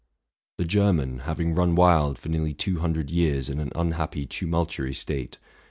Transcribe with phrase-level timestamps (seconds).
[0.57, 5.37] The German, having run wild for nearly two hundred years in an unhappy tumultuary state.